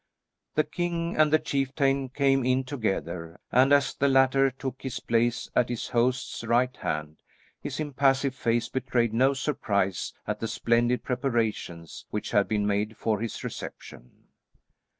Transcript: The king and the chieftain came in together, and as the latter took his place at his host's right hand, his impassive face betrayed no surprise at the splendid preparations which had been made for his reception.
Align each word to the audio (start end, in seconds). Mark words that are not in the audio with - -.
The 0.55 0.63
king 0.63 1.15
and 1.15 1.31
the 1.31 1.37
chieftain 1.37 2.09
came 2.09 2.43
in 2.43 2.63
together, 2.63 3.39
and 3.51 3.71
as 3.71 3.93
the 3.93 4.07
latter 4.07 4.49
took 4.49 4.81
his 4.81 4.99
place 4.99 5.47
at 5.55 5.69
his 5.69 5.89
host's 5.89 6.43
right 6.43 6.75
hand, 6.77 7.21
his 7.61 7.79
impassive 7.79 8.33
face 8.33 8.67
betrayed 8.67 9.13
no 9.13 9.33
surprise 9.35 10.15
at 10.25 10.39
the 10.39 10.47
splendid 10.47 11.03
preparations 11.03 12.07
which 12.09 12.31
had 12.31 12.47
been 12.47 12.65
made 12.65 12.97
for 12.97 13.19
his 13.19 13.43
reception. 13.43 14.29